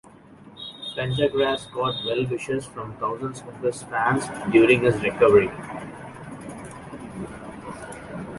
[0.95, 5.51] Pendergrass got well-wishes from thousands of his fans during his recovery.